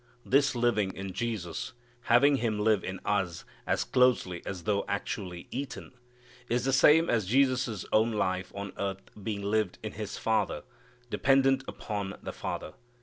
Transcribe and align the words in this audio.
This 0.25 0.55
living 0.55 0.95
in 0.95 1.13
Jesus, 1.13 1.73
having 2.05 2.37
Him 2.37 2.57
live 2.57 2.83
in 2.83 2.99
us 3.05 3.45
as 3.67 3.83
closely 3.83 4.41
as 4.47 4.63
though 4.63 4.83
actually 4.87 5.47
eaten, 5.51 5.91
is 6.49 6.65
the 6.65 6.73
same 6.73 7.07
as 7.07 7.27
Jesus' 7.27 7.85
own 7.93 8.11
life 8.11 8.51
on 8.55 8.73
earth 8.79 9.11
being 9.23 9.43
lived 9.43 9.77
in 9.83 9.91
His 9.91 10.17
Father, 10.17 10.63
dependent 11.11 11.63
upon 11.67 12.15
the 12.23 12.33
Father. 12.33 12.73